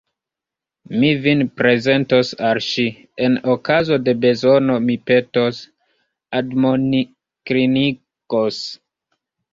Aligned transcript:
Mi 1.01 1.09
vin 1.25 1.41
prezentos 1.59 2.31
al 2.47 2.59
ŝi, 2.67 2.85
en 3.27 3.37
okazo 3.55 3.99
de 4.07 4.15
bezono 4.25 4.77
mi 4.87 4.95
petos, 5.11 5.61
admoninklinigos. 6.41 8.59